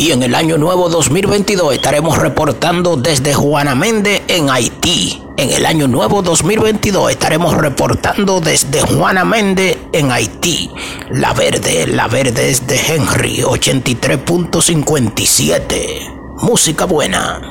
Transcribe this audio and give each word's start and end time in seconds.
Y 0.00 0.12
en 0.12 0.22
el 0.22 0.34
año 0.34 0.56
nuevo 0.56 0.88
2022 0.88 1.74
estaremos 1.74 2.16
reportando 2.16 2.96
desde 2.96 3.34
Juanamende 3.34 4.22
en 4.28 4.48
Haití. 4.48 5.22
En 5.36 5.50
el 5.50 5.66
año 5.66 5.88
nuevo 5.88 6.22
2022 6.22 7.10
estaremos 7.10 7.54
reportando 7.54 8.40
desde 8.40 8.80
Juana 8.80 9.30
en 9.92 10.10
Haití. 10.10 10.70
La 11.10 11.34
verde, 11.34 11.86
la 11.86 12.08
verde 12.08 12.48
es 12.48 12.66
de 12.66 12.80
Henry 12.80 13.42
83.57. 13.42 16.38
Música 16.40 16.86
buena. 16.86 17.49